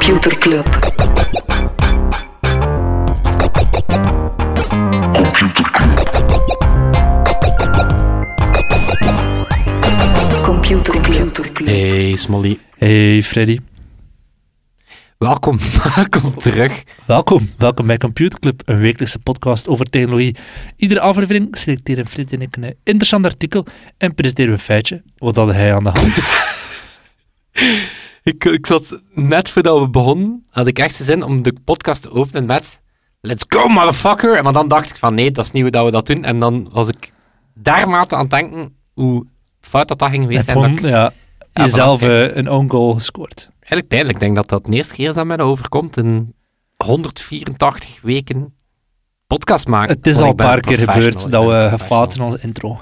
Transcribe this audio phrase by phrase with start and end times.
[0.00, 0.64] Computer Club.
[10.42, 11.68] Computer Club.
[11.68, 13.58] Hey Smolly, Hey Freddy,
[15.18, 15.58] welkom,
[15.94, 16.82] welkom terug.
[17.06, 17.50] welkom.
[17.58, 20.36] Welkom bij Computer Club, een wekelijkse podcast over technologie.
[20.76, 23.66] Iedere aflevering selecteren Freddy en ik een interessant artikel
[23.98, 25.02] en presenteren we een feitje.
[25.16, 26.18] Wat had hij aan de hand?
[28.30, 32.10] Ik, ik zat net voordat we begonnen, had ik echt zin om de podcast te
[32.12, 32.82] openen met
[33.20, 34.36] Let's go motherfucker!
[34.36, 36.24] En maar dan dacht ik van nee, dat is niet hoe dat we dat doen.
[36.24, 37.12] En dan was ik
[37.54, 39.26] daarmate aan het denken hoe
[39.60, 40.56] fout dat, dat ging geweest En zijn.
[40.56, 41.12] Dat van, ik- ja,
[41.52, 43.48] Ja, jezelf eh, een own goal gescoord.
[43.52, 44.14] Eigenlijk pijnlijk.
[44.14, 46.34] Ik denk dat dat de eerste keer is dat mij dat overkomt in
[46.84, 48.54] 184 weken
[49.26, 49.96] podcast maken.
[49.96, 52.80] Het is al een paar keer gebeurd dat we gefaald in onze intro.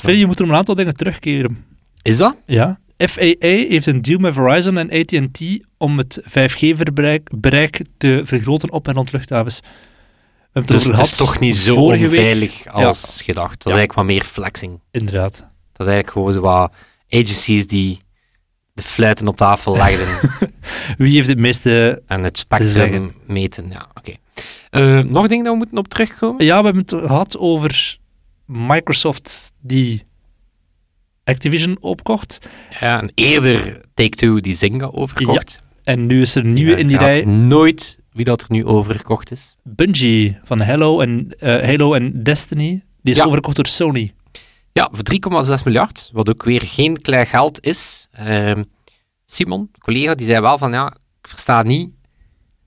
[0.00, 1.64] Freddy, je moet er een aantal dingen terugkeren.
[2.02, 2.36] Is dat?
[2.46, 2.78] Ja.
[3.06, 5.40] FAA heeft een deal met Verizon en AT&T
[5.76, 9.60] om het 5G-bereik bereik te vergroten op en rond luchthavens.
[9.60, 9.68] We
[10.52, 12.02] hebben Dus het is toch niet zo week.
[12.02, 13.62] onveilig als gedacht.
[13.62, 14.80] Dat is eigenlijk wat meer flexing.
[14.90, 15.36] Inderdaad.
[15.72, 16.72] Dat is eigenlijk gewoon zo wat
[17.10, 18.00] agencies die
[18.72, 20.08] de fluiten op tafel legden
[20.98, 22.02] Wie heeft het meeste...
[22.06, 23.68] en het spectrum meten.
[23.70, 24.12] Ja, oké.
[24.70, 26.44] Eh, nog dingen dat we moeten op terugkomen?
[26.44, 27.98] Ja, we hebben het gehad over
[28.44, 30.06] Microsoft die
[31.28, 32.38] Activision opkocht.
[32.80, 35.58] Ja, en eerder Take-Two die Zynga overkocht.
[35.84, 37.24] En nu is er een nieuwe Ja, in die rij.
[37.24, 39.56] nooit wie dat er nu overgekocht is.
[39.62, 42.82] Bungie van Halo en, eh, Halo en Destiny.
[43.02, 43.24] Die is Ja.
[43.24, 44.12] overgekocht door Sony.
[44.72, 48.08] Ja, voor 3,6 miljard, wat ook weer geen klein geld is.
[48.12, 48.62] Ehm,
[49.24, 50.86] Simon, collega, die zei wel van ja,
[51.22, 51.90] ik versta niet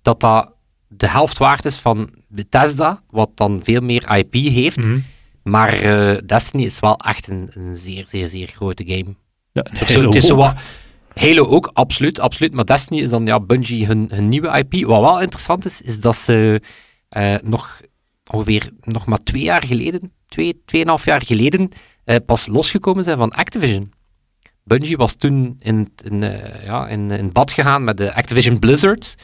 [0.02, 0.52] dat dat
[0.88, 4.78] de helft waard is van Bethesda, wat dan veel meer IP heeft.
[4.78, 5.00] Mhm.
[5.44, 9.16] Maar eh, Destiny is wel echt een, een zeer, zeer, zeer grote game.
[9.52, 10.40] Ja, Halo het is zo ook.
[10.40, 10.54] wat,
[11.14, 12.54] Halo ook, absoluut, absoluut.
[12.54, 14.86] Maar Destiny is dan ja, Bungie hun, hun nieuwe IP.
[14.86, 16.62] Wat wel interessant is, is dat ze
[17.10, 17.82] eh, nog
[18.32, 21.70] ongeveer nog maar twee jaar geleden, twee, tweeënhalf jaar geleden,
[22.04, 23.92] eh, pas losgekomen zijn van Activision.
[24.64, 26.22] Bungie was toen in, in,
[26.64, 29.16] ja, in, in bad gegaan met de Activision Blizzard.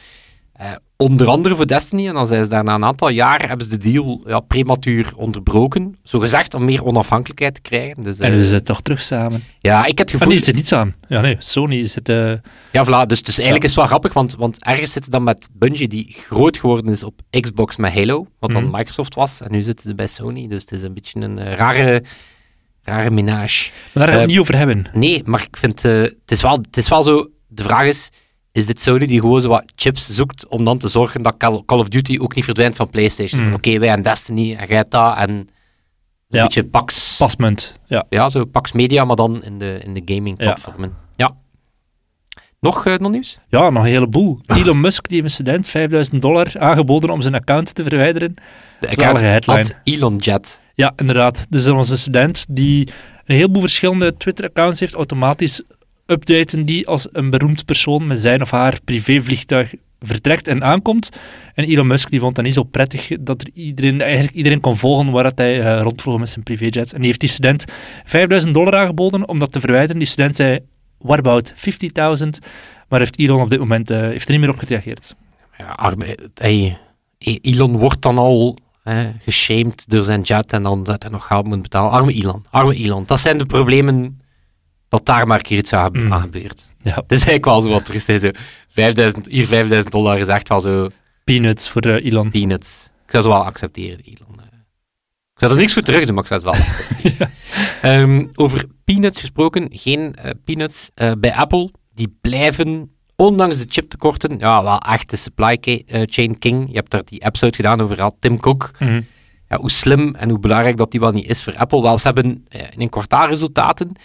[0.58, 2.06] Eh, onder andere voor Destiny.
[2.08, 5.12] En dan zijn ze daar na een aantal jaar hebben ze de deal ja, prematuur
[5.16, 5.96] onderbroken.
[6.02, 8.02] Zo gezegd om meer onafhankelijkheid te krijgen.
[8.02, 9.44] Dus, En eh, we zitten toch terug samen.
[9.60, 10.28] ja, ik heb het Ah, gevoel...
[10.34, 10.94] nee, zit niet samen.
[11.08, 12.08] Ja, nee, Sony zit...
[12.08, 12.32] eh,
[12.72, 13.06] Ja, voilà.
[13.06, 16.14] Dus, dus eigenlijk is het wel grappig, want, want ergens zitten dan met Bungie, die
[16.18, 18.76] groot geworden is op Xbox met Halo, wat dan Mhm.
[18.76, 20.48] Microsoft was, en nu zitten ze bij Sony.
[20.48, 22.02] Dus het is een beetje een eh, rare,
[22.82, 23.70] rare menage.
[23.92, 24.86] maar daar gaan we Eh, het niet over hebben.
[24.92, 28.10] Nee, maar ik vind, eh, het, is wel, het is wel zo, de vraag is,
[28.52, 31.62] is dit Sony die gewoon zo wat chips zoekt om dan te zorgen dat Call,
[31.66, 33.42] of Duty ook niet verdwijnt van PlayStation?
[33.44, 35.48] Van, Oké, wij en Destiny en jij dat, en een
[36.28, 36.42] Ja.
[36.42, 37.16] beetje Pax...
[37.16, 37.80] Pasmunt.
[37.86, 38.04] Ja.
[38.08, 40.96] Ja, zo Pax Media, maar dan in de, in de gaming-platformen.
[41.16, 41.36] Ja.
[42.60, 43.38] Nog, eh, nog nieuws?
[43.48, 44.40] ja, nog een heleboel.
[44.46, 48.34] Elon Musk die heeft een student 5000 dollar aangeboden om zijn account te verwijderen.
[48.80, 49.64] De Zalige headline.
[49.84, 50.62] Elon Jet.
[50.74, 51.46] Ja, inderdaad.
[51.50, 52.88] Dus een student die
[53.24, 55.62] een heleboel verschillende Twitter-accounts heeft, automatisch
[56.10, 61.10] updaten die als een beroemd persoon met zijn of haar privévliegtuig vertrekt en aankomt.
[61.54, 64.76] En Elon Musk die vond dat niet zo prettig dat er iedereen, eigenlijk iedereen kon
[64.76, 66.92] volgen waar dat hij eh, rondvloog met zijn privéjet.
[66.92, 67.64] En die heeft die student
[68.04, 69.98] 5000 dollar aangeboden om dat te verwijderen.
[69.98, 70.58] Die student zei,
[70.98, 72.28] what about 50.000?
[72.88, 75.14] Maar heeft Elon op dit moment eh, heeft er niet meer op gereageerd.
[75.56, 76.78] Ja, arme, hey,
[77.18, 81.46] Elon wordt dan al hè, geshamed door zijn jet en dan dat hij nog geld
[81.46, 81.90] moet betalen.
[81.90, 83.04] Arme Elon, arme Elon.
[83.06, 84.17] Dat zijn de problemen
[84.88, 86.12] dat daar maar een keer iets aan, Mm.
[86.12, 86.70] aan gebeurt.
[86.82, 87.86] Ja, Het is eigenlijk wel zo wat
[88.20, 88.30] Zo
[88.68, 90.88] 5000, hier 5000 dollar is echt wel zo
[91.24, 92.30] peanuts voor eh, Elon.
[92.30, 92.90] peanuts.
[93.04, 94.38] Ik zou ze wel accepteren, Elon.
[94.40, 94.44] eh.
[95.34, 96.56] Ik zou er niks voor terug doen, maar ik zou het
[97.12, 97.28] wel.
[97.82, 101.70] Ehm, over peanuts gesproken, geen eh, peanuts bij Apple.
[101.94, 105.58] Die blijven, ondanks de chiptekorten, ja, wel echt de supply
[106.04, 106.68] chain king.
[106.68, 108.70] Je hebt daar die episode gedaan over Tim Cook.
[108.78, 109.00] Mhm.
[109.48, 111.82] Ja, hoe slim en hoe belangrijk dat die wel niet is voor Apple.
[111.82, 114.02] Wel, ze hebben in een kwartaalresultaten eh,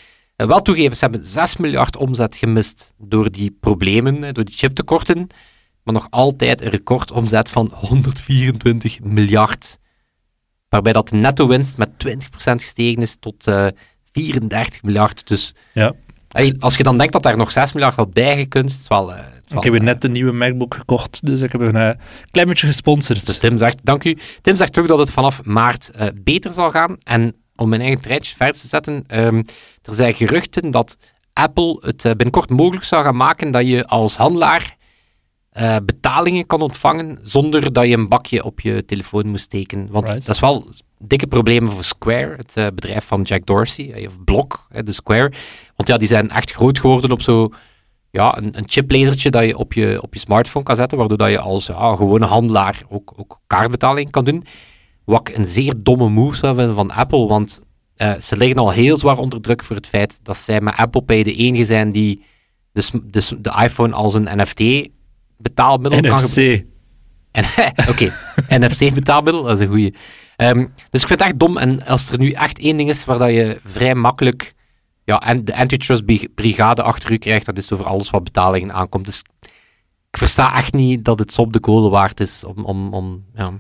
[0.48, 5.28] wel toegeven, ze hebben 6 miljard omzet gemist door die problemen, eh, door die chiptekorten.
[5.84, 9.78] Maar nog altijd een recordomzet van 124 miljard.
[10.70, 13.68] Waarbij dat de netto-winst met 20% gestegen is tot eh,
[14.12, 15.28] 34 miljard.
[15.28, 15.94] Dus Ja.
[16.60, 19.14] als je dan denkt dat daar nog 6 miljard had bijgekund, is wel...
[19.14, 21.90] eh, wel, Ik heb eh, net een nieuwe MacBook gekocht, dus ik heb een eh,
[22.32, 23.26] klein beetje gesponsord.
[23.26, 24.18] Dus Tim zegt, dank u.
[24.42, 26.98] Tim zegt toch dat het vanaf maart eh, beter zal gaan.
[27.04, 29.44] En om mijn eigen treintje verder te zetten, ehm,
[29.82, 30.98] er zijn geruchten dat
[31.34, 34.78] Apple het eh, binnenkort mogelijk zou gaan maken dat je als handelaar
[35.50, 39.88] eh, betalingen kan ontvangen zonder dat je een bakje op je telefoon moet steken.
[39.92, 40.26] Want Right.
[40.26, 40.68] dat is wel
[40.98, 45.32] dikke problemen voor Square, het eh, bedrijf van Jack Dorsey, of Block, de Square.
[45.76, 47.50] Want ja, die zijn echt groot geworden op zo
[48.12, 51.30] ja, een, een chiplezertje dat je op, je op je smartphone kan zetten, waardoor dat
[51.30, 54.46] je als ja, gewone handelaar ook, ook kaartbetaling kan doen.
[55.06, 57.62] Wat ik een zeer domme move zou vinden van Apple, want
[57.96, 61.02] eh, ze liggen al heel zwaar onder druk voor het feit dat zij met Apple
[61.02, 62.24] Pay de enige zijn die
[62.72, 66.66] de, de, de iPhone als een NFT-betaalmiddel kan gebruiken.
[67.32, 67.90] NFC.
[67.90, 68.14] Oké,
[68.48, 69.94] NFC-betaalmiddel, dat is een goeie.
[70.36, 71.58] Ehm, dus ik vind het echt dom.
[71.58, 74.54] En als er nu echt één ding is waar dat je vrij makkelijk
[75.04, 79.06] ja, en de antitrust-brigade achter u krijgt, dat is over alles wat betalingen aankomt.
[79.06, 79.24] Dus
[80.12, 83.26] ik versta echt niet dat het zo op de kolen waard is om, om, om,
[83.34, 83.52] ja,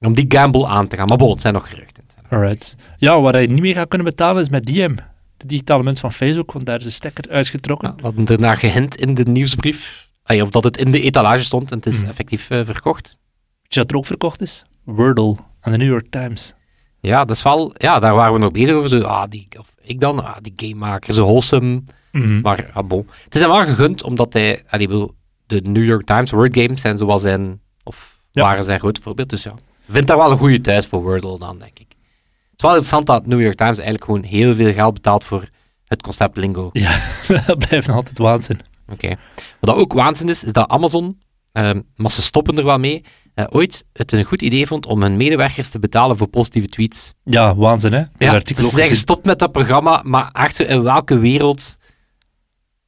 [0.00, 1.06] om die gamble aan te gaan.
[1.06, 2.04] Maar bon, het zijn nog geruchten.
[2.30, 2.76] Alright.
[2.98, 4.94] Ja, waar je niet meer gaat kunnen betalen is met Diem.
[5.36, 7.92] De digitale munt van Facebook, want daar is de stekker uitgetrokken.
[7.96, 10.08] Ja, hadden ernaar gehint in de nieuwsbrief.
[10.26, 12.08] Of dat het in de etalage stond en het is Mhm.
[12.08, 13.18] effectief eh, verkocht.
[13.62, 14.62] Weet je wat er ook verkocht is?
[14.84, 16.54] Wordle aan de New York Times.
[17.00, 18.88] Ja, dat is wel, ja, daar waren we nog bezig over.
[18.88, 21.82] Zo, ah, die, of ik dan, ah, die gamemaker, zo wholesome.
[22.12, 22.40] Mhm.
[22.40, 23.06] Maar ah, bon.
[23.24, 25.14] Het is hem wel gegund, omdat hij, ik bedoel,
[25.46, 28.42] de New York Times Word Games zijn zoals zijn, of Ja.
[28.42, 29.30] waren zijn groot voorbeeld.
[29.30, 29.54] Dus ja,
[29.88, 31.86] ik vind dat wel een goede tijd voor Wordle dan, denk ik.
[31.88, 35.48] Het is wel interessant dat New York Times eigenlijk gewoon heel veel geld betaalt voor
[35.84, 36.70] het concept Lingo.
[36.72, 37.00] Ja,
[37.46, 38.60] dat blijft nog altijd waanzin.
[38.88, 39.16] Oké.
[39.60, 41.20] Wat ook waanzin is, is dat Amazon,
[41.52, 43.04] ehm, maar ze stoppen er wel mee,
[43.34, 47.14] eh, ooit het een goed idee vond om hun medewerkers te betalen voor positieve tweets.
[47.24, 47.98] Ja, waanzin hè?
[47.98, 48.84] Ja, ze zijn gezien.
[48.84, 51.76] gestopt met dat programma, maar echt, in welke wereld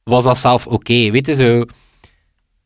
[0.03, 1.11] was dat zelf oké?
[1.11, 1.65] Weet je, zo...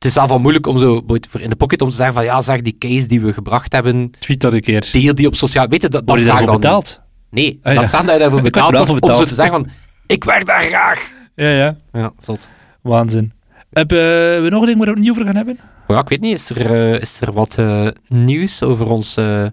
[0.06, 2.24] Het is zelf wel moeilijk om zo voor in de pocket om te zeggen van
[2.24, 4.90] ja, zeg, die case die we gebracht hebben, Tweet dat een keer.
[4.92, 5.68] deel die op sociaal...
[5.68, 7.02] Weet je, dat, dat je vraag dan betaald?
[7.30, 7.80] Nee, Ah, ja.
[7.80, 9.69] dat staat dat je daarvoor betaald wordt om zo te zeggen van
[10.07, 11.12] ik werk daar graag.
[11.36, 11.75] Ja, ja.
[11.92, 12.50] Ja, zot.
[12.81, 13.34] Waanzin.
[13.72, 13.98] Hebben
[14.44, 15.60] we nog een ding waar we het niet over gaan hebben?
[15.88, 19.46] Ja, ik weet niet, is er, eh, is er wat eh, nieuws over ons eh,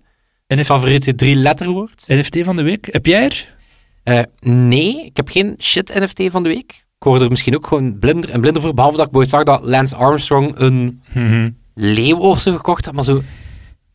[0.48, 2.04] NF favoriete drie letterwoord?
[2.06, 2.88] NFT van de week.
[2.90, 3.54] Heb jij er?
[4.02, 6.84] Eh, nee, ik heb geen shit NFT van de week.
[7.02, 9.44] Ik word er misschien ook gewoon blinder en blinder voor, behalve dat ik ooit zag
[9.44, 11.02] dat Lance Armstrong een
[11.74, 13.22] leeuw of zo gekocht had, maar zo...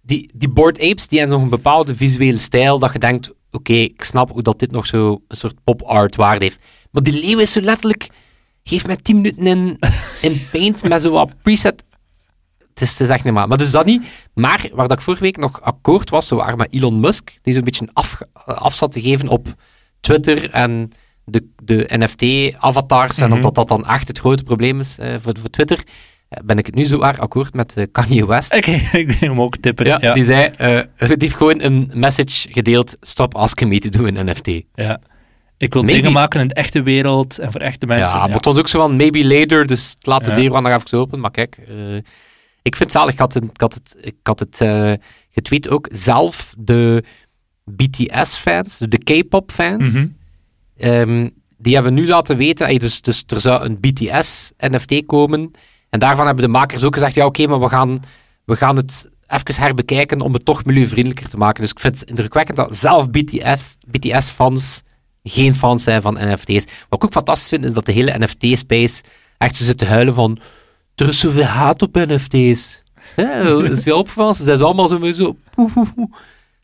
[0.01, 3.74] Die, die Bored Apes, die hebben nog een bepaalde visuele stijl, dat je denkt, oké,
[3.74, 6.59] ik snap hoe dat dit nog zo een soort pop-art waarde heeft.
[6.92, 8.09] Maar die leeuw is zo letterlijk...
[8.63, 9.80] Geef mij 10 minuten in,
[10.21, 11.83] in Paint met zo wat preset...
[12.69, 13.48] Het is, het is echt niet maar.
[13.48, 14.04] Maar dus dat niet.
[14.33, 17.54] Maar waar dat ik vorige week nog akkoord was, zo waren met Elon Musk, die
[17.54, 19.56] zo'n beetje af, af zat te geven op
[20.00, 20.92] Twitter en
[21.29, 23.33] de, de NFT-avatars, en Mhm.
[23.33, 25.83] of dat dat dan echt het grote probleem is eh, voor, voor Twitter,
[26.29, 28.53] eh, ben ik het nu zo waar akkoord met eh, Kanye West.
[28.56, 29.85] Oké, ik denk hem ook tippen.
[29.85, 33.89] Ja, Ja, Die zei, eh, die heeft gewoon een message gedeeld, stop asking me to
[33.89, 34.47] do een NFT.
[34.74, 35.00] ja.
[35.59, 38.18] Ik wil Maybe- dingen maken in de echte wereld en voor echte mensen.
[38.18, 40.35] ja, maar het was ook zo van, maybe later, dus laat de Ja.
[40.35, 41.19] deur nog even open.
[41.19, 41.57] Maar kijk,
[42.62, 44.57] ik vind het zalig, ik had het, ik had het, ik had het
[45.31, 47.03] getweet ook, zelf de
[47.65, 50.07] BTS-fans, de K-pop-fans, Mhm.
[50.77, 55.51] Ehm, die hebben nu laten weten, ey, dus, dus er zou een BTS-NFT komen,
[55.89, 57.97] en daarvan hebben de makers ook gezegd, ja oké, maar we gaan,
[58.45, 61.62] we gaan het even herbekijken om het toch milieuvriendelijker te maken.
[61.62, 64.83] Dus ik vind het indrukwekkend dat zelf BTS, BTS-fans
[65.24, 66.65] geen fans zijn van NFT's.
[66.65, 69.01] Wat ik ook fantastisch vind, is dat de hele NFT-space
[69.38, 70.39] echt zit te huilen van
[70.95, 72.83] er is zoveel haat op NFT's.
[73.16, 74.35] Dat is opgevallen.
[74.35, 76.09] Ze zijn allemaal zo, zo poe, poe, poe.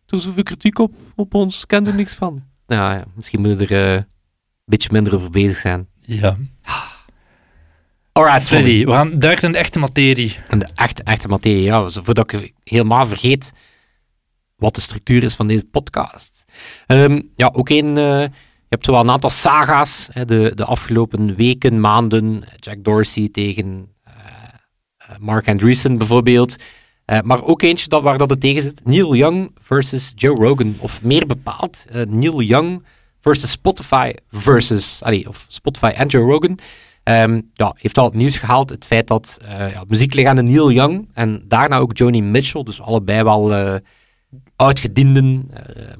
[0.07, 2.43] er is zoveel kritiek op, op ons, ik ken er niks van.
[2.75, 4.05] Nou ja, misschien moeten we er eh, een
[4.65, 5.87] beetje minder over bezig zijn.
[6.01, 6.37] Ja.
[8.11, 8.85] Alright, Freddy.
[8.85, 10.37] We gaan duiken in de echte materie.
[10.47, 13.53] En de echte, echte materie, ja, zo voordat ik helemaal vergeet
[14.55, 16.45] wat de structuur is van deze podcast.
[16.87, 20.65] Ehm, ja, ook een, eh, je hebt zo wel een aantal saga's hè, de, de
[20.65, 22.43] afgelopen weken, maanden.
[22.55, 24.13] Jack Dorsey tegen eh,
[25.19, 26.55] Mark Andreessen bijvoorbeeld.
[27.05, 28.81] Eh, maar ook eentje dat, waar dat het tegen zit.
[28.85, 30.75] Neil Young versus Joe Rogan.
[30.79, 32.83] Of meer bepaald, eh, Neil Young
[33.19, 34.99] versus Spotify versus...
[35.03, 36.57] Allee, of Spotify en Joe Rogan.
[37.03, 38.69] Ehm, ja, heeft al het nieuws gehaald.
[38.69, 43.23] Het feit dat eh ja, muzieklegende Neil Young en daarna ook Joni Mitchell, dus allebei
[43.23, 43.75] wel eh
[44.55, 45.51] uitgedienden,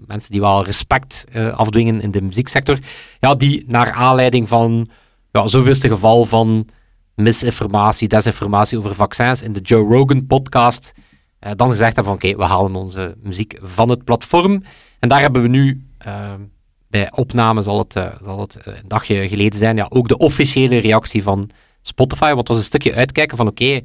[0.08, 2.78] mensen die wel respect afdwingen in de muzieksector,
[3.20, 4.90] ja, die naar aanleiding van
[5.32, 6.68] ja, zoveelste geval van
[7.16, 10.94] misinformatie, desinformatie over vaccins in de Joe Rogan podcast,
[11.40, 14.64] eh, dan gezegd hebben van oké, we halen onze muziek van het platform.
[15.00, 16.34] En daar hebben we nu, eh,
[16.88, 20.18] bij opname zal het, eh, zal het eh, een dagje geleden zijn, ja, ook de
[20.18, 21.50] officiële reactie van
[21.82, 23.82] Spotify, want het was een stukje uitkijken van oké,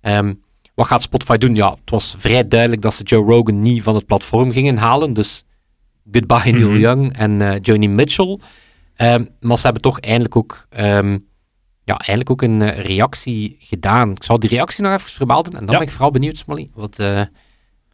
[0.00, 0.34] ehm,
[0.74, 1.54] wat gaat Spotify doen?
[1.54, 5.12] Ja, het was vrij duidelijk dat ze Joe Rogan niet van het platform gingen halen,
[5.12, 5.44] dus
[6.12, 6.78] goodbye Neil Mhm.
[6.78, 8.38] Young en Joni Mitchell.
[8.94, 11.18] Ehm, maar ze hebben toch eindelijk ook, ehm,
[11.84, 14.10] ja, eindelijk ook een eh, reactie gedaan.
[14.10, 15.78] Ik zal die reactie nog even vermelden en dan Ja.
[15.78, 17.22] ben ik vooral benieuwd, Smally, wat, eh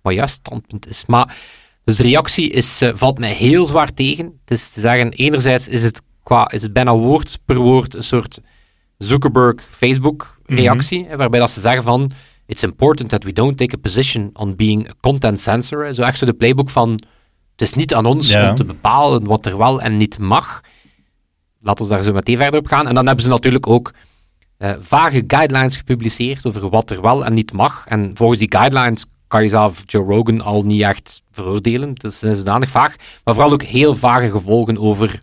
[0.02, 1.06] wat jouw standpunt is.
[1.06, 1.36] Maar
[1.84, 4.24] dus de reactie is, eh, valt mij heel zwaar tegen.
[4.40, 8.02] Het is te zeggen, enerzijds is het, qua, is het bijna woord per woord een
[8.02, 8.40] soort
[8.98, 12.10] Zuckerberg Facebook reactie, hè, waarbij dat ze zeggen van
[12.46, 15.94] it's important that we don't take a position on being a content censor.
[15.94, 16.90] Zo echt zo de playbook van
[17.52, 18.50] het is niet aan ons Ja.
[18.50, 20.60] om te bepalen wat er wel en niet mag.
[21.66, 22.88] Laten we daar zo meteen verder op gaan.
[22.88, 23.92] En dan hebben ze natuurlijk ook
[24.58, 27.84] eh, vage guidelines gepubliceerd over wat er wel en niet mag.
[27.88, 31.94] En volgens die guidelines kan je zelf Joe Rogan al niet echt veroordelen.
[31.94, 32.96] Dus ze zijn zodanig vaag.
[33.24, 35.22] Maar vooral ook heel vage gevolgen over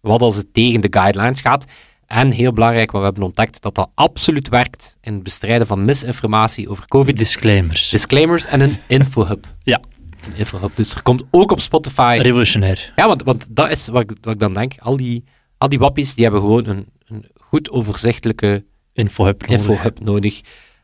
[0.00, 1.64] wat als het tegen de guidelines gaat.
[2.06, 5.84] En heel belangrijk, wat we hebben ontdekt, dat dat absoluut werkt in het bestrijden van
[5.84, 7.16] misinformatie over COVID.
[7.16, 7.88] Disclaimers.
[7.88, 9.46] Disclaimers en een infohub.
[9.62, 9.80] Ja.
[10.26, 10.76] Een infohub.
[10.76, 12.92] Dus er komt ook op Spotify Revolutionair.
[12.96, 14.72] ja, want, want dat is wat wat ik dan denk.
[14.78, 15.24] Al die,
[15.58, 19.66] al die wappies die hebben gewoon een, een goed overzichtelijke Infohub nodig.
[19.68, 20.40] infohub nodig.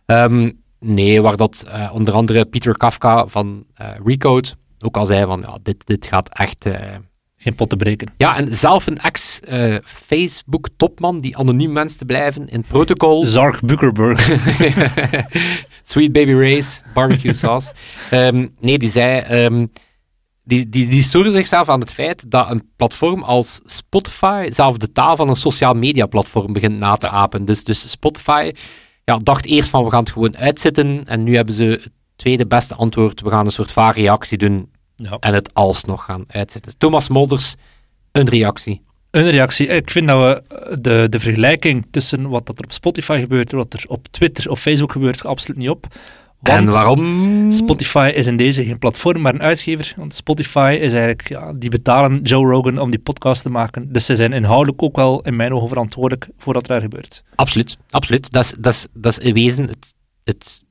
[0.07, 4.49] Ehm, nee, waar dat eh, onder andere Pieter Kafka van eh, Recode
[4.85, 6.67] ook al zei van ja, dit, dit gaat echt...
[6.67, 6.81] eh,
[7.43, 8.13] Geen pot te breken.
[8.17, 13.25] Ja, en zelf een ex-Facebook-topman die anoniem wenst te blijven in protocol.
[13.37, 14.29] Zark Buckerberg.
[15.83, 17.73] Sweet Baby Ray's barbecue sauce.
[18.11, 19.21] Ehm, nee, die zei...
[19.21, 19.67] ehm,
[20.45, 24.93] die, die, die storen zichzelf aan het feit dat een platform als Spotify zelf de
[24.93, 27.45] taal van een sociaal media platform begint na te apen.
[27.45, 28.53] Dus, dus Spotify
[29.05, 32.47] ja, dacht eerst van we gaan het gewoon uitzetten en nu hebben ze het tweede
[32.47, 33.21] beste antwoord.
[33.21, 35.17] We gaan een soort vage reactie doen ja.
[35.21, 36.79] en het alsnog gaan uitzetten.
[36.79, 37.55] Thomas Molders,
[38.13, 38.81] een reactie.
[39.11, 39.67] Een reactie.
[39.67, 43.53] Ik vind dat we eh, de, de vergelijking tussen wat dat er op Spotify gebeurt
[43.53, 45.87] en wat er op Twitter of Facebook gebeurt, absoluut niet op.
[46.41, 47.51] Want en waarom?
[47.53, 49.95] Spotify is in deze geen platform, maar een uitgever.
[49.97, 53.93] Want Spotify is eigenlijk, ja, die betalen Joe Rogan om die podcast te maken.
[53.93, 57.23] Dus ze zijn inhoudelijk ook wel in mijn ogen verantwoordelijk voor wat er daar gebeurt.
[57.35, 58.31] Absoluut, absoluut.
[58.31, 59.95] Dat is, dat is, dat is in wezen het,
[60.25, 60.63] het,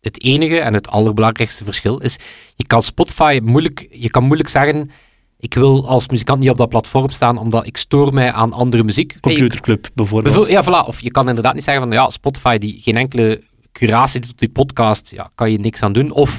[0.00, 1.98] het enige en het allerbelangrijkste verschil.
[1.98, 2.16] Is,
[2.56, 4.90] je kan Spotify moeilijk, je kan moeilijk zeggen,
[5.38, 8.82] ik wil als muzikant niet op dat platform staan, omdat ik stoor mij aan andere
[8.82, 9.16] muziek.
[9.20, 10.34] Computerclub bijvoorbeeld.
[10.34, 10.88] bijvoorbeeld- ja, voilà.
[10.88, 13.42] Of je kan inderdaad niet zeggen van, ja, Spotify die geen enkele
[13.78, 16.10] curatie doet op die podcast, ja, kan je niks aan doen.
[16.10, 16.38] Of,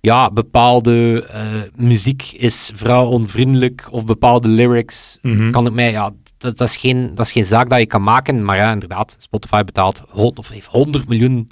[0.00, 1.42] ja, bepaalde eh,
[1.76, 5.50] muziek is vrouwonvriendelijk, of bepaalde lyrics Mhm.
[5.50, 8.02] kan het mij, ja, dat, dat, is geen, dat is geen zaak dat je kan
[8.02, 8.44] maken.
[8.44, 11.50] Maar ja, inderdaad, Spotify betaalt, of heeft 100 miljoen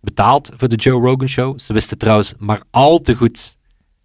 [0.00, 1.58] betaald voor de Joe Rogan Show.
[1.58, 3.56] Ze wisten trouwens maar al te goed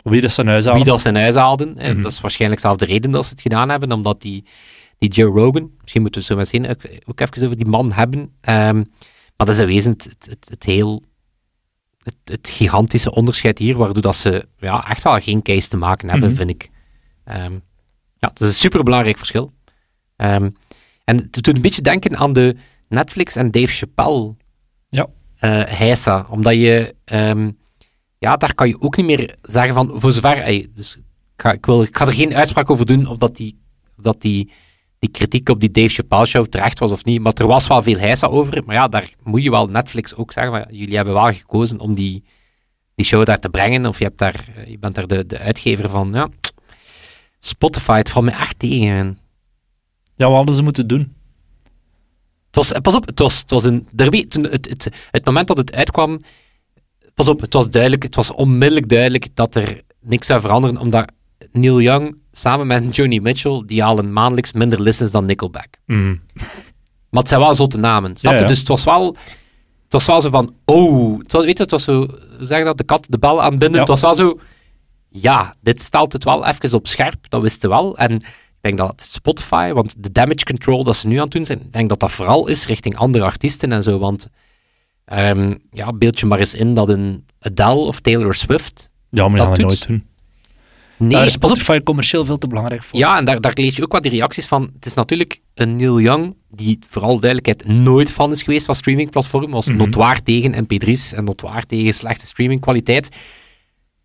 [0.03, 0.87] Wie dat zijn huis wie halen.
[0.87, 1.77] dat ze in huis haalden.
[1.77, 2.01] En Mhm.
[2.01, 4.43] Dat is waarschijnlijk zelf de reden dat ze het gedaan hebben, omdat die,
[4.97, 7.91] die Joe Rogan, misschien moeten we zo maar zien, ook, ook even over die man
[7.91, 8.31] hebben.
[8.41, 8.83] Ehm,
[9.39, 11.03] maar dat is in wezen het, het, het, het heel...
[12.03, 16.09] Het, het gigantische onderscheid hier, waardoor dat ze ja, echt wel geen case te maken
[16.09, 16.37] hebben, Mhm.
[16.37, 16.69] vind ik.
[17.23, 17.53] Ehm,
[18.15, 19.53] ja, het is een superbelangrijk verschil.
[20.15, 20.49] Ehm,
[21.03, 22.55] en het doet een beetje denken aan de
[22.87, 24.35] Netflix en Dave Chappelle
[24.89, 25.07] Ja.
[25.39, 26.95] eh heisa, omdat je...
[27.05, 27.51] ehm,
[28.17, 30.37] ja, daar kan je ook niet meer zeggen van, voor zover...
[30.41, 31.01] ey, dus ik,
[31.41, 33.59] ga, ik, wil, ik ga er geen uitspraak over doen of dat die,
[33.97, 34.51] of dat die,
[34.99, 37.81] die kritiek op die Dave Chappelle show terecht was of niet, maar er was wel
[37.81, 38.63] veel heisa over.
[38.65, 41.93] Maar ja, daar moet je wel Netflix ook zeggen, ja, jullie hebben wel gekozen om
[41.93, 42.23] die,
[42.95, 45.37] die show daar te brengen, of je, hebt daar, eh, je bent daar de, de
[45.37, 46.11] uitgever van.
[46.13, 46.29] Ja.
[47.39, 49.19] Spotify, het valt me echt tegen.
[50.15, 51.13] Ja, wat hadden ze moeten doen?
[52.45, 54.27] Het was, pas op, het was, het was een derby.
[54.27, 56.19] Toen het, het, het moment dat het uitkwam,
[57.13, 61.11] pas op, het was duidelijk, het was onmiddellijk duidelijk dat er niks zou veranderen, omdat
[61.51, 65.67] Neil Young samen met Joni Mitchell, die halen maandelijks minder listens dan Nickelback.
[65.85, 66.15] Mhm.
[67.09, 68.37] Maar het zijn wel zotte namen, snap je?
[68.37, 68.49] Ja, ja.
[68.49, 69.15] Dus het was wel...
[69.83, 71.95] Het was wel zo van, oh, het was, weet je, het was zo,
[72.37, 73.71] hoe zeg je dat, de kat de bel aanbinden.
[73.71, 73.79] Ja.
[73.79, 74.39] Het was wel zo,
[75.09, 77.97] ja, dit stelt het wel even op scherp, dat wisten we wel.
[77.97, 78.25] En ik
[78.61, 81.73] denk dat Spotify, want de damage control dat ze nu aan het doen zijn, ik
[81.73, 84.29] denk dat dat vooral is richting andere artiesten en zo, want
[85.05, 88.89] ehm, ja, beeld je maar eens in dat een Adele of Taylor Swift...
[89.09, 90.05] Ja, maar Dat dat gaan we nooit doen.
[90.99, 92.99] Nee, Daar is pas op, Spotify commercieel veel te belangrijk voor.
[92.99, 94.69] ja, en daar, daar lees je ook wat die reacties van.
[94.75, 99.49] Het is natuurlijk een Neil Young, die vooral duidelijkheid nooit fan is geweest van streamingplatformen,
[99.49, 99.77] was Mhm.
[99.77, 103.09] notwaar tegen mp3's en notwaar tegen slechte streamingkwaliteit.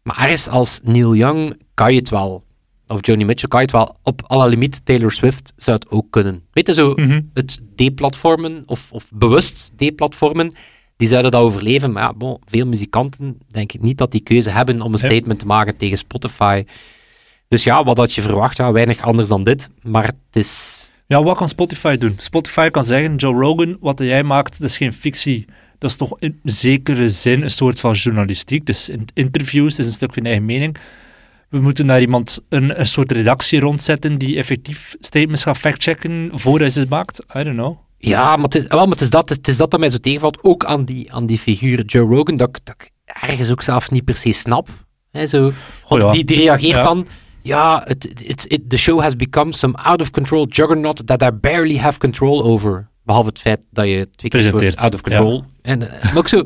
[0.02, 2.44] Maar ergens als Neil Young kan je het wel,
[2.86, 6.06] of Joni Mitchell kan je het wel, op alle limiet Taylor Swift zou het ook
[6.10, 6.42] kunnen.
[6.52, 7.20] Weet je, zo Mhm.
[7.34, 10.54] het deplatformen, of, of bewust deplatformen,
[10.96, 11.92] die zouden dat overleven.
[11.92, 15.06] Maar ja, bon, veel muzikanten denk ik niet dat die keuze hebben om een Ja.
[15.08, 16.64] statement te maken tegen Spotify.
[17.48, 18.56] Dus ja, wat had je verwacht?
[18.56, 19.68] Ja, weinig anders dan dit.
[19.82, 20.92] Maar het is...
[21.06, 22.16] Ja, wat kan Spotify doen?
[22.20, 25.44] Spotify kan zeggen, Joe Rogan, wat jij maakt, dat is geen fictie.
[25.78, 28.66] Dat is toch in zekere zin een soort van journalistiek.
[28.66, 30.76] Dus in interviews is een stuk van eigen mening.
[31.48, 36.58] We moeten daar iemand een, een soort redactie rondzetten die effectief statements gaat factchecken voor
[36.58, 37.20] hij ze maakt.
[37.36, 37.76] I don't know.
[38.08, 39.98] Ja, maar het is, wel, maar het is, dat, het is dat dat mij zo
[39.98, 40.38] tegenvalt.
[40.42, 43.90] Ook aan die, aan die figuur Joe Rogan, dat, ik- dat ik ergens ook zelf
[43.90, 44.68] niet per se snap.
[45.10, 45.52] Hè, zo.
[45.88, 46.10] Want ja.
[46.10, 46.80] die, die reageert Ja.
[46.82, 47.06] dan...
[47.42, 51.98] Ja, het, het, it, the show has become some out-of-control juggernaut that I barely have
[51.98, 52.88] control over.
[53.02, 55.44] Behalve het feit dat je twee keer Presenteert, out of control...
[55.62, 56.42] En, eh, maar ook zo...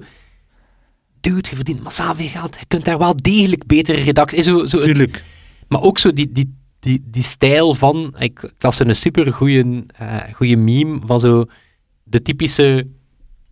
[1.21, 2.57] Dude, je verdient massaal veel geld.
[2.61, 4.43] Je kunt daar wel degelijk betere redactie...
[4.43, 5.23] Zo, zo het- Tuurlijk.
[5.69, 6.55] maar ook zo die, die,
[6.89, 8.15] die, die stijl van...
[8.19, 9.85] Ik, ik las een super goede
[10.33, 11.45] goede meme van zo...
[12.05, 12.87] De typische...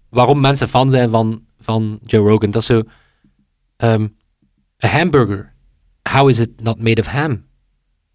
[0.09, 2.51] Waarom mensen fan zijn van, van Joe Rogan.
[2.51, 2.83] Dat is zo...
[3.77, 4.07] ehm,
[4.85, 5.53] a hamburger.
[6.03, 7.45] How is it not made of ham?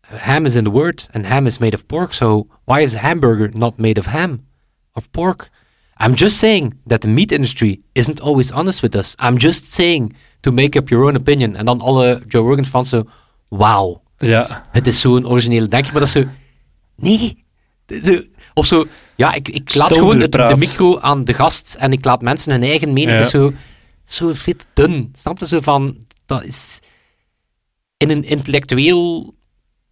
[0.01, 2.13] Ham is in the word, and ham is made of pork.
[2.13, 4.45] So why is a hamburger not made of ham?
[4.91, 5.49] Of pork?
[5.97, 9.15] I'm just saying that the meat industry isn't always honest with us.
[9.19, 11.55] I'm just saying to make up your own opinion.
[11.55, 13.05] En dan alle Joe Rogan fans zo...
[13.49, 14.63] Wauw Ja.
[14.71, 16.29] het is zo'n originele denkje, maar dat is zo...
[16.95, 17.43] Nee.
[18.03, 18.21] Zo,
[18.53, 18.85] of zo,
[19.15, 22.51] ja, ik, ik laat gewoon het, de micro aan de gast en ik laat mensen
[22.51, 23.17] hun eigen mening.
[23.17, 23.23] Ja.
[23.23, 23.53] Zo,
[24.05, 25.11] zo te dun.
[25.15, 25.47] Snap je?
[25.47, 26.79] Zo van, dat is...
[27.97, 29.33] In een intellectueel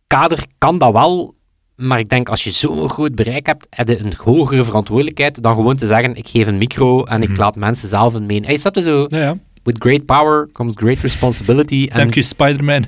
[0.07, 1.35] kader kan dat wel,
[1.75, 5.53] maar ik denk als je zo'n groot bereik hebt, heb je een hogere verantwoordelijkheid dan
[5.55, 7.39] gewoon te zeggen, ik geef een micro en ik Mhm.
[7.39, 8.45] laat mensen zelf een mening...
[8.45, 9.05] Hey, snap je zo?
[9.09, 9.37] Ja, ja.
[9.63, 11.87] With great power comes great responsibility.
[11.87, 12.85] Dank je, Spider-Man.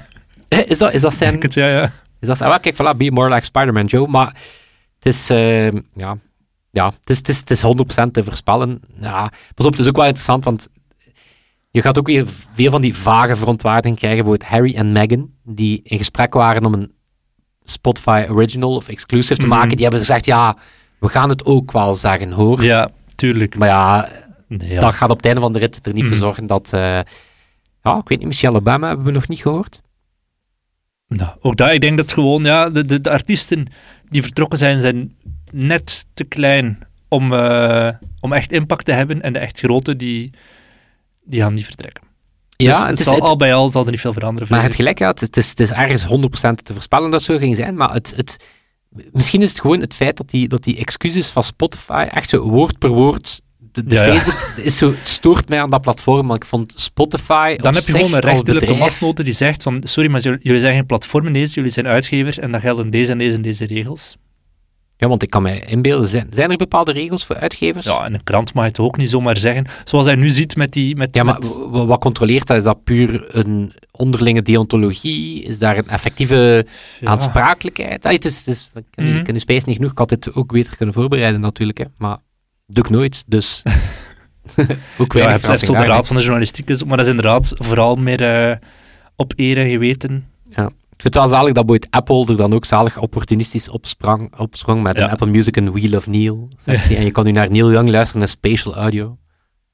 [0.68, 1.42] Is dat, is dat zijn...
[1.42, 1.82] Het, ja, ja.
[2.20, 4.08] Dus dat is, ah, kijk, voilà, be more like Spider-Man Joe.
[4.08, 4.28] Maar
[4.96, 6.18] het is, eh, ja,
[6.72, 8.82] ja, het is, het is, het is 100% te voorspellen.
[9.00, 10.68] Ja, pas op, het is ook wel interessant, want
[11.72, 14.24] je gaat ook weer veel van die vage verontwaardiging krijgen.
[14.24, 16.92] Bijvoorbeeld Harry en Meghan, die in gesprek waren om een
[17.64, 19.56] Spotify original of exclusive te Mhm.
[19.56, 19.70] maken.
[19.70, 20.56] Die hebben gezegd, ja,
[21.00, 22.64] we gaan het ook wel zeggen, hoor.
[22.64, 23.56] Ja, tuurlijk.
[23.58, 24.10] Maar ja,
[24.48, 24.80] Nee, ja.
[24.80, 26.22] dat gaat op het einde van de rit er niet voor Mhm.
[26.22, 26.74] zorgen dat...
[26.74, 27.00] eh,
[27.82, 29.82] ja, ik weet niet, Michelle Obama hebben we nog niet gehoord.
[31.18, 33.66] Nou, ook dat, ik denk dat gewoon, ja, de, de, de artiesten
[34.10, 35.16] die vertrokken zijn, zijn
[35.52, 37.90] net te klein om, eh,
[38.20, 39.22] om echt impact te hebben.
[39.22, 40.30] En de echt grote, die,
[41.24, 42.04] die gaan niet vertrekken.
[42.58, 44.48] Ja, dus het is, zal het- al bij al zal er niet veel veranderen.
[44.50, 47.20] Maar het gelijk, ja, het, is- het, is, het is ergens 100% te voorspellen dat
[47.26, 48.38] het zo ging zijn, maar het, het,
[49.12, 52.42] misschien is het gewoon het feit dat die, dat die excuses van Spotify echt zo
[52.42, 54.20] woord per woord, de, de Ja, ja.
[54.20, 57.84] Facebook is zo, het stoort mij aan dat platform, maar ik vond Spotify Dan heb
[57.84, 61.54] je gewoon een rechterlijke mastnote die zegt van, sorry, maar jullie zijn geen platform ineens,
[61.54, 64.18] jullie zijn uitgever en dan gelden deze en deze en deze regels.
[65.02, 67.86] Ja, want ik kan mij inbeelden, zijn, zijn er bepaalde regels voor uitgevers?
[67.86, 69.66] Ja, en een krant mag toch ook niet zomaar zeggen.
[69.84, 70.96] Zoals hij nu ziet met die...
[70.96, 72.58] Met, Ja, maar met- wat controleert dat?
[72.58, 75.44] Is dat puur een onderlinge deontologie?
[75.44, 76.66] Is daar een effectieve
[77.00, 77.08] ja.
[77.08, 78.06] aansprakelijkheid?
[78.06, 78.84] Ah, het is, het is, ik
[79.24, 79.92] ken die space niet genoeg.
[79.92, 81.86] Ik had dit ook beter kunnen voorbereiden natuurlijk, hè.
[81.98, 82.18] maar
[82.74, 83.64] doe ik nooit, dus...
[83.66, 83.74] ook
[84.58, 84.66] Ja,
[84.98, 87.12] je weinig hebt, je hebt zo de raad van de journalistiek, is- maar dat is
[87.12, 88.56] inderdaad vooral meer eh,
[89.16, 90.26] op eer en geweten.
[90.50, 94.84] Ik vind het wel zalig dat bijvoorbeeld Apple er dan ook zalig opportunistisch opsprang, opsprong
[94.84, 95.04] met Ja.
[95.04, 96.48] een Apple Music en Wheel of Neil.
[96.58, 96.96] sectie.
[96.98, 99.18] En je kan nu naar Neil Young luisteren naar Spatial Audio,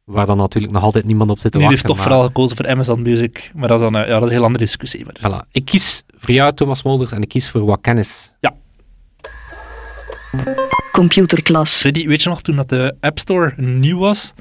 [0.04, 1.86] waar dan natuurlijk nog altijd niemand op zit te Die wachten.
[1.86, 4.22] heeft toch maar- vooral gekozen voor Amazon Music, maar dat is dan eh, ja, dat
[4.22, 5.06] is een heel andere discussie.
[5.06, 5.44] Maar.
[5.44, 5.48] Voilà.
[5.52, 8.34] Ik kies voor jou, Thomas Molders, en ik kies voor wat kennis.
[10.98, 11.80] Computerklas.
[11.80, 14.34] Freddy, weet je nog toen dat de App Store nieuw was?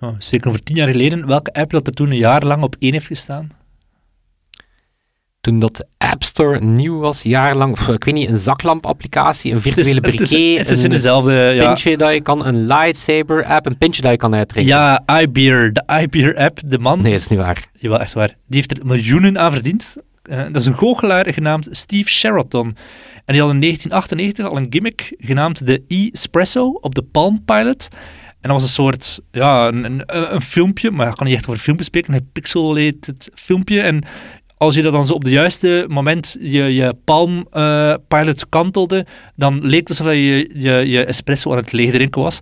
[0.00, 1.26] Oh, zeker over tien jaar geleden.
[1.26, 3.50] Welke app dat er toen een jaar lang op één heeft gestaan?
[5.40, 9.56] Toen dat de App Store nieuw was, jarenlang, pff, ik weet niet, een zaklamp-applicatie, een
[9.56, 11.32] Het is, virtuele het is, briquet, het is in een dezelfde...
[11.32, 14.74] Ja, pintje dat je kan, een lightsaber-app, een pintje dat je kan uitdrinken.
[14.74, 17.02] ja iBeer, de iBeer app, de man.
[17.02, 17.68] Nee, dat is niet waar.
[17.72, 18.28] Jawel, echt waar.
[18.28, 19.96] Die heeft er miljoenen aan verdiend.
[20.22, 22.76] Eh, dat is een goochelaar genaamd Steve Sheraton.
[23.30, 27.88] En die had in 1998 al een gimmick genaamd de e-Espresso op de Palm Pilot.
[28.40, 31.48] En dat was een soort, ja, een, een, een filmpje, maar ik kan niet echt
[31.48, 33.80] over filmpjes spreken, een pixelated filmpje.
[33.80, 34.04] En
[34.56, 39.06] als je dat dan zo op het juiste moment je, je Palm eh, Pilot kantelde,
[39.36, 42.38] dan leek het alsof je, je je espresso aan het leeg drinken was.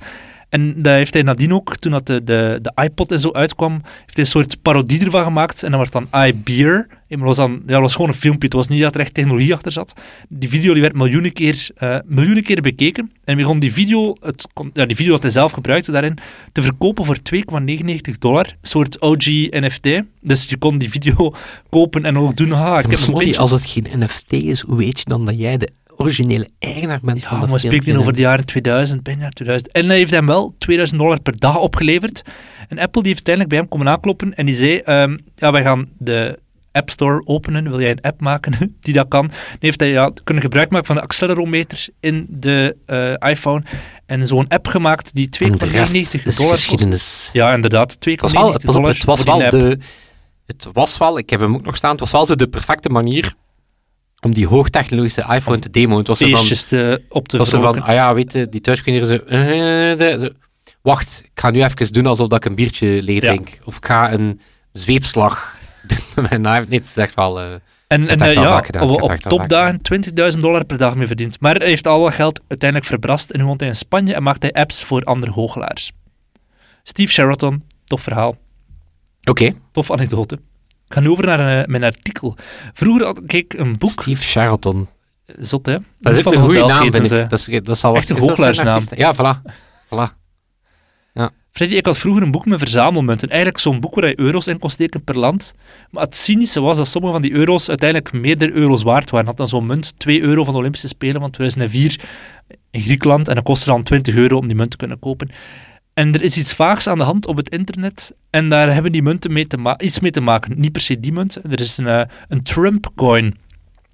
[0.48, 3.72] En daar heeft hij nadien ook, toen dat de, de, de iPod en zo uitkwam,
[3.72, 5.62] heeft hij een soort parodie ervan gemaakt.
[5.62, 6.86] En dat werd dan iBeer.
[7.08, 8.44] Dat was, dan, ja, dat was gewoon een filmpje.
[8.44, 9.92] Het was niet dat er echt technologie achter zat.
[10.28, 13.12] Die video die werd miljoenen keer, eh, miljoenen keer bekeken.
[13.24, 16.18] En begon die video, het, ja, die video dat hij zelf gebruikte daarin,
[16.52, 18.46] te verkopen voor 2,99 dollar.
[18.46, 20.00] Een soort OG NFT.
[20.20, 21.34] Dus je kon die video
[21.70, 22.50] kopen en ook doen.
[22.50, 25.56] Ha, ik Ja, heb als het geen NFT is, hoe weet je dan dat jij
[25.56, 25.68] de
[26.00, 27.98] originele eigenaar bent van Ja, de maar filmpje?
[27.98, 29.72] over de jaren 2000, bijna 2000.
[29.72, 32.22] En hij heeft hem wel 2000 dollar per dag opgeleverd.
[32.68, 35.62] En Apple die heeft uiteindelijk bij hem komen aankloppen en die zei, ehm, ja, wij
[35.62, 36.38] gaan de
[36.72, 39.26] App Store openen, wil jij een app maken die dat kan?
[39.26, 43.62] Dan heeft hij ja, kunnen gebruik maken van de accelerometer in de eh, iPhone
[44.06, 46.50] en zo'n app gemaakt die 2,99 En de rest is dollar kost.
[46.50, 47.30] geschiedenis.
[47.32, 49.78] Ja, inderdaad, 2,99 Het was wel, pas op, dollar het was wel de...
[50.46, 52.88] Het was wel, ik heb hem ook nog staan, het was wel zo de perfecte
[52.88, 53.34] manier
[54.20, 55.98] om die hoogtechnologische iPhone te demoen.
[55.98, 58.60] Het was zo van, te, op te was zo van ah ja, weet je, die
[58.60, 59.14] thuiskinderen zo...
[59.14, 59.38] eh,
[59.98, 60.34] de- de-
[60.82, 63.28] wacht, ik ga nu even doen alsof dat ik een biertje leeg Ja.
[63.28, 63.58] drink.
[63.64, 64.40] Of ik ga een
[64.72, 66.66] zweepslag doen met mijn iPhone.
[66.68, 67.40] Nee, het is echt wel...
[67.40, 67.52] eh,
[67.86, 69.80] En, en eh, ja, op, topdagen
[70.34, 71.40] 20.000 dollar per dag mee verdiend.
[71.40, 74.22] Maar hij heeft al dat geld uiteindelijk verbrast en nu woont hij in Spanje en
[74.22, 75.92] maakt hij apps voor andere goochelaars.
[76.82, 78.36] Steve Sheraton, tof verhaal.
[79.24, 80.38] Oké, Tof anekdote.
[80.88, 82.36] Ik ga nu over naar eh, mijn artikel.
[82.72, 83.90] Vroeger had ik een boek.
[83.90, 84.88] Steve Sheraton.
[85.38, 85.76] Zot, hè?
[85.98, 87.30] Dat is ook een goede naam, vind ik.
[87.30, 88.82] Dat, is, dat zal Echt een goochelaarsnaam.
[88.90, 89.50] Ja, voilà.
[89.86, 90.18] voilà.
[91.58, 93.28] Freddy, ik had vroeger een boek met verzamelmunten.
[93.28, 95.54] Eigenlijk zo'n boek waar je euro's in kon steken per land.
[95.90, 99.26] Maar het cynische was dat sommige van die euro's uiteindelijk meerdere euro's waard waren.
[99.26, 102.00] Had dan zo'n munt 2 euro van de Olympische Spelen van 2004
[102.70, 103.28] in Griekenland.
[103.28, 105.30] En dat kostte dan 20 euro om die munt te kunnen kopen.
[105.98, 108.14] En er is iets vaags aan de hand op het internet.
[108.30, 110.60] En daar hebben die munten mee te iets mee te maken.
[110.60, 111.36] Niet per se die munt.
[111.50, 113.36] Er is een, eh, een Trump-coin.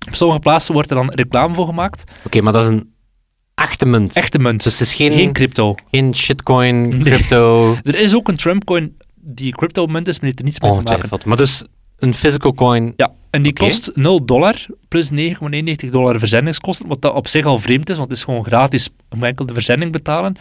[0.08, 2.04] Op sommige plaatsen wordt er dan reclame voor gemaakt.
[2.24, 2.92] Oké, maar dat is een
[3.54, 4.16] echte munt.
[4.16, 4.62] Echte munt.
[4.62, 5.74] Dus het is geen, Geen crypto.
[5.90, 7.00] geen shitcoin, Nee.
[7.02, 7.72] crypto.
[7.84, 11.08] Er is ook een Trump-coin die crypto-munt is, maar die heeft er niets mee te
[11.08, 11.28] maken.
[11.28, 11.62] Maar dus
[11.98, 12.92] een physical coin.
[12.96, 17.58] Ja, en die kost 0 dollar plus 9,91 dollar verzendingskosten, wat dat op zich al
[17.58, 20.36] vreemd is, want het is gewoon gratis om enkel de verzending betalen.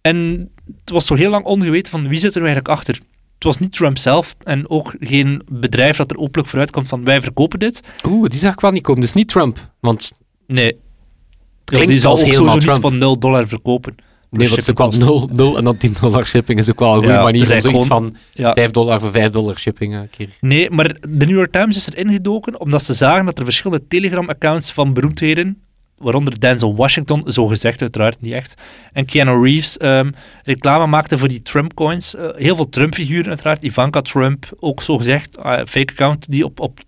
[0.00, 0.48] En
[0.80, 2.94] het was zo heel lang ongeweten van wie zit er eigenlijk achter.
[3.34, 7.04] Het was niet Trump zelf en ook geen bedrijf dat er openlijk vooruit komt van
[7.04, 7.82] wij verkopen dit.
[8.06, 9.00] Oeh, die zag ik wel niet komen.
[9.00, 9.58] Dus niet Trump.
[9.80, 10.12] Want
[10.46, 10.66] Nee.
[10.66, 10.74] het
[11.64, 13.94] Ja, klinkt die zal ook sowieso niet van 0 dollar verkopen.
[14.30, 15.36] Nee, het is ook wel shippingkosten.
[15.36, 17.46] 0, 0 en dan 10 dollar shipping is ook wel een goede Ja, manier om
[17.46, 18.52] zoiets eigenlijk van Ja.
[18.52, 20.28] 5 dollar voor 5 dollar shipping een keer.
[20.40, 23.86] Nee, maar de New York Times is er ingedoken omdat ze zagen dat er verschillende
[23.88, 25.62] Telegram-accounts van beroemdheden,
[26.00, 28.54] waaronder Denzel Washington, zo gezegd uiteraard niet echt,
[28.92, 30.10] en Keanu Reeves, ehm,
[30.42, 32.14] reclame maakten voor die Trump-coins.
[32.14, 36.60] Eh, heel veel Trump-figuren uiteraard, Ivanka Trump, ook zo gezegd, eh, fake account die op,
[36.60, 36.80] op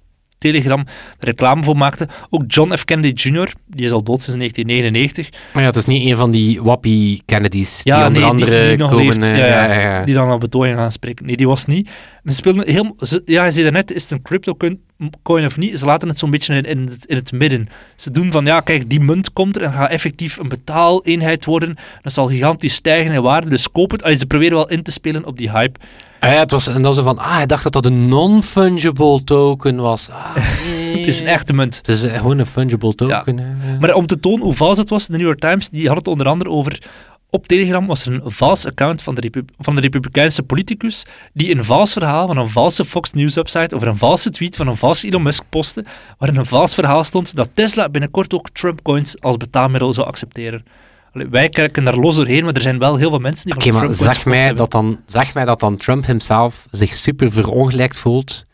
[0.43, 0.85] Telegram
[1.19, 2.09] reclame voor maakte.
[2.31, 2.85] Ook John F.
[2.85, 6.31] Kennedy Jr., die is al dood sinds 1999, Maar ja, het is niet een van
[6.31, 9.05] die wappie Kennedys Ja, die onder nee, andere die nog komen...
[9.07, 9.23] leeft.
[9.27, 9.73] eh, Ja, ja, ja.
[9.81, 10.05] ja, ja.
[10.05, 11.27] die dan op betoging gaan spreken.
[11.27, 11.89] Nee, die was niet.
[12.25, 12.95] Ze speelden heel...
[12.99, 14.81] Ze, ja, je zei daarnet, is het een crypto coin-
[15.23, 15.79] coin of niet?
[15.79, 17.69] Ze laten het zo'n beetje in, in, het, in het midden.
[17.97, 21.77] Ze doen van, ja, kijk, die munt komt er en gaat effectief een betaaleenheid worden.
[22.03, 24.03] Dat zal gigantisch stijgen in waarde, dus koop het.
[24.03, 25.79] Allee, ze proberen wel in te spelen op die hype.
[26.23, 29.25] Ah, ja, het was, en dan zo van, ah, hij dacht dat dat een non-fungible
[29.25, 30.11] token was.
[30.11, 30.97] Ah, nee.
[30.99, 31.77] Het is een echte munt.
[31.77, 33.57] Het is gewoon een fungible token.
[33.81, 36.09] Maar om te tonen hoe vals het was, de New York Times die had het
[36.09, 36.83] onder andere over.
[37.31, 41.65] Op Telegram was er een vals account van de, van de Republikeinse politicus die een
[41.65, 45.07] vals verhaal van een valse Fox News website over een valse tweet van een valse
[45.07, 45.85] Elon Musk postte,
[46.19, 50.65] waarin een vals verhaal stond dat Tesla binnenkort ook Trump coins als betaalmiddel zou accepteren.
[51.13, 53.63] Allee, wij kijken daar los doorheen, maar er zijn wel heel veel mensen die Oké,
[53.65, 57.33] van maar Trump gekocht mij, dat dan, zeg mij dat dan Trump himself zich super
[57.33, 58.45] verongelijkt voelt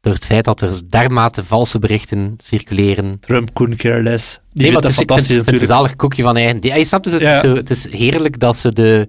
[0.00, 3.20] door het feit dat er dermate valse berichten circuleren.
[3.20, 4.32] Trump couldn't care less.
[4.52, 6.58] Die nee, maar het dat is, ik vind, vind een zalig koekje van eigen.
[6.60, 7.34] Ja, je snapt dus, het, Ja.
[7.34, 9.08] is zo, het is heerlijk dat ze de,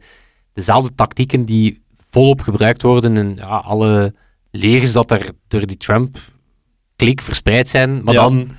[0.54, 4.13] dezelfde tactieken die volop gebruikt worden in ja, alle
[4.52, 8.22] legers dat er door die Trump-klik verspreid zijn, maar Ja.
[8.22, 8.50] dan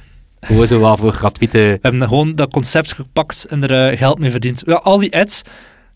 [0.40, 1.58] gewoon zo wel voor gratuite...
[1.58, 4.62] We hebben gewoon dat concept gepakt en er eh, geld mee verdiend.
[4.66, 5.42] Ja, al die ads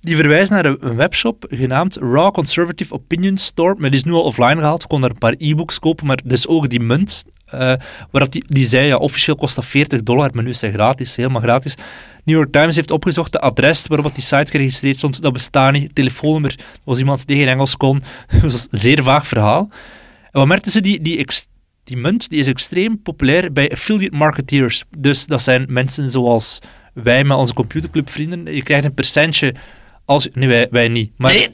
[0.04, 3.74] die verwijzen naar een webshop genaamd Raw Conservative Opinion Store.
[3.78, 4.82] Maar die is nu al offline gehaald.
[4.82, 7.24] Je kon daar een paar e-books kopen, maar dus ook die munt.
[7.44, 7.58] eh
[8.10, 10.72] waar dat die, die zei, ja, officieel kost dat 40 dollar, maar nu is dat
[10.72, 11.74] gratis, helemaal gratis.
[12.24, 15.22] New York Times heeft opgezocht de adres waarop die site geregistreerd stond.
[15.22, 15.94] Dat bestaat niet.
[15.94, 16.54] Telefoonnummer.
[16.58, 18.02] Er was iemand die geen Engels kon.
[18.32, 19.68] Dat was een zeer vaag verhaal.
[20.22, 20.80] En wat merkten ze?
[20.80, 21.18] Die, die,
[21.84, 24.84] die munt die is extreem populair bij affiliate marketeers.
[24.98, 26.58] Dus dat zijn mensen zoals
[26.92, 28.54] wij met onze computerclubvrienden.
[28.54, 29.54] Je krijgt een percentje
[30.04, 30.28] als...
[30.32, 31.12] Nee, wij, wij niet.
[31.16, 31.48] Maar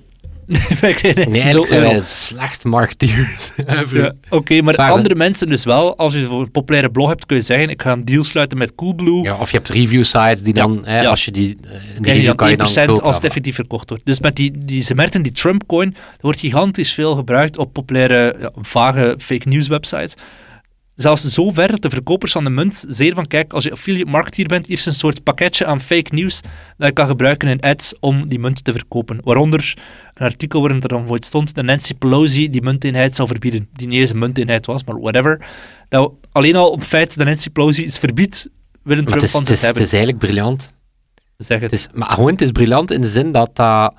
[0.51, 3.51] nee, nul eigenlijk zijn wij slecht marketeers.
[3.93, 4.93] Ja, Oké, maar Zwaar, hè?
[4.93, 5.97] andere mensen dus wel.
[5.97, 8.59] Als je voor een populaire blog hebt, kun je zeggen, ik ga een deal sluiten
[8.59, 9.23] met Coolblue.
[9.23, 11.09] Ja, of je hebt review sites die Ja, dan, hè, ja.
[11.09, 13.03] als je die, eh, die review dan 1% kan je dan kopen.
[13.03, 14.05] als het effectief verkocht wordt.
[14.07, 18.37] Dus met die, die, ze merkten die Trump-coin, er wordt gigantisch veel gebruikt op populaire,
[18.41, 20.15] ja, vage fake news websites.
[21.01, 24.11] Zelfs zo ver dat de verkopers van de munt zeer van, kijk, als je affiliate
[24.11, 26.41] marketeer bent, hier is een soort pakketje aan fake news
[26.77, 29.21] dat je kan gebruiken in ads om die munt te verkopen.
[29.23, 29.75] Waaronder
[30.15, 33.69] een artikel waarin er dan voor stond dat Nancy Pelosi die munteenheid zou verbieden.
[33.73, 35.47] Die niet eens een munteenheid was, maar whatever.
[35.89, 38.49] Dat alleen al op het feit dat Nancy Pelosi iets verbiedt,
[38.83, 39.83] willen Trump van zich is, het hebben.
[39.83, 40.73] is eigenlijk briljant.
[41.37, 41.71] Zeg het.
[41.71, 43.95] Het is, maar gewoon, het is briljant in de zin dat, dat,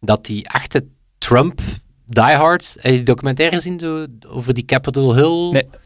[0.00, 0.84] dat die echte
[1.18, 1.60] Trump
[2.06, 5.52] diehards, heb je die documentaire gezien over die Capitol Hill?
[5.52, 5.82] Nee.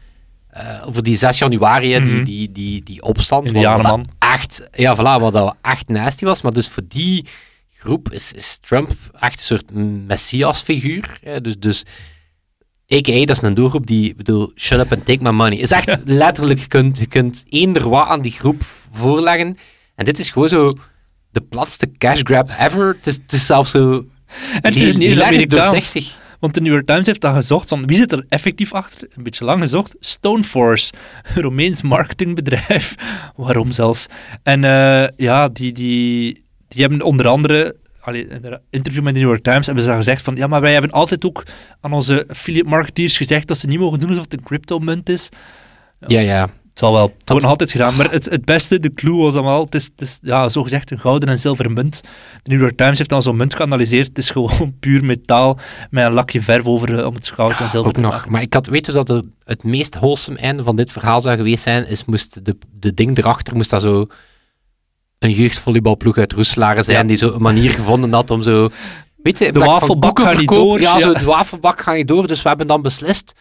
[0.49, 2.07] Eh, over die 6 januari, hè, Mhm.
[2.09, 3.45] die, die, die, die opstand.
[3.47, 4.07] Indianenman.
[4.19, 6.41] echt, ja, voilà, wat dat echt nasty was.
[6.41, 7.25] Maar dus voor die
[7.73, 9.71] groep is, is Trump echt een soort
[10.07, 11.19] messiasfiguur.
[11.23, 11.41] hè.
[11.41, 11.83] Dus, dus
[12.93, 13.25] a.k.a.
[13.25, 15.57] dat is een doelgroep die, ik bedoel, shut up and take my money.
[15.57, 19.57] Is echt letterlijk, je kunt, je kunt eender wat aan die groep voorleggen.
[19.95, 20.73] En dit is gewoon zo
[21.31, 22.87] de platste cash grab ever.
[22.87, 24.05] Het is, het is zelfs zo
[24.61, 26.17] En het is niet eens Amerikaans.
[26.39, 29.07] Want de New York Times heeft dan gezocht van wie zit er effectief achter?
[29.15, 29.95] Een beetje lang gezocht.
[29.99, 30.93] Stoneforce,
[31.35, 32.95] een Romeins marketingbedrijf.
[33.35, 34.05] Waarom zelfs?
[34.43, 37.75] En eh, ja, die, die, die hebben onder andere
[38.13, 40.73] in een interview met de New York Times hebben ze gezegd van ja, maar wij
[40.73, 41.43] hebben altijd ook
[41.81, 45.29] aan onze affiliate marketeers gezegd dat ze niet mogen doen alsof het een crypto-munt is.
[46.07, 46.49] Ja, ja.
[46.79, 47.13] Zal wel.
[47.17, 47.95] Het wordt nog altijd gedaan.
[47.95, 50.99] Maar het, het beste, de clue was allemaal, het is, het is ja, zogezegd een
[50.99, 52.01] gouden en zilveren munt.
[52.43, 54.07] De New York Times heeft dan zo'n munt geanalyseerd.
[54.07, 57.69] Het is gewoon puur metaal met een lakje verf over eh, om het goud en
[57.69, 58.11] zilver Ook te nog.
[58.11, 58.31] maken.
[58.31, 61.63] Maar ik had weten dat er het meest wholesome einde van dit verhaal zou geweest
[61.63, 64.07] zijn, is moest de, de ding erachter, moest dat zo
[65.19, 67.03] een jeugdvolleybalploeg uit Roeselare zijn, Ja.
[67.03, 68.69] die zo een manier gevonden had om zo...
[69.23, 70.99] Weet je, De wafelbak gaat niet verkopen- door, Ja, ja.
[70.99, 72.27] Zo, de wafelbak gaat niet door.
[72.27, 73.33] Dus we hebben dan beslist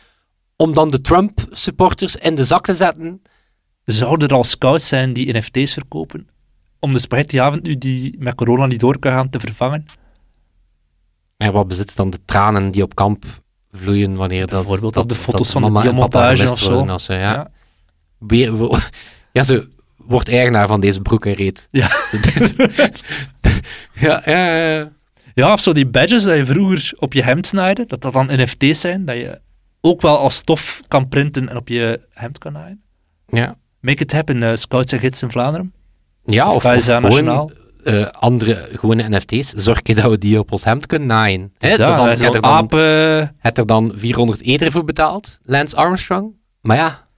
[0.59, 3.23] om dan de Trump-supporters in de zak te zetten.
[3.85, 6.29] Zouden er al scouts zijn die NFT's verkopen?
[6.79, 9.85] Om de spaghettiavond nu die met corona niet door kan gaan te vervangen?
[11.37, 13.25] En wat bezitten dan de tranen die op kamp
[13.71, 14.61] vloeien wanneer dat...
[14.61, 16.99] Bijvoorbeeld dat, op de foto's van de gemist of zo.
[16.99, 17.21] zo, ja.
[17.21, 17.51] Ja.
[18.19, 18.91] Weer-
[19.33, 21.69] ja, ze wordt eigenaar van deze broek en reet.
[21.71, 21.91] Ja.
[23.95, 24.91] ja, ja, ja.
[25.35, 28.27] Ja, of zo die badges dat je vroeger op je hemd snijde, dat dat dan
[28.27, 29.41] NFT's zijn, dat je
[29.89, 32.83] ook wel als stof kan printen en op je hemd kan naaien.
[33.27, 33.57] ja.
[33.81, 35.73] Make it happen, eh, Scouts en Gids in Vlaanderen.
[36.25, 37.51] Ja, Of of, Nationaal.
[37.85, 39.49] eh, andere gewone NFT's.
[39.51, 41.53] Zorg je dat we die op ons hemd kunnen naaien.
[41.59, 42.75] Dus dan, er dan, aap...
[42.75, 46.33] eh, heb er dan 400 eder voor betaald, Lance Armstrong.
[46.61, 47.09] Maar ja,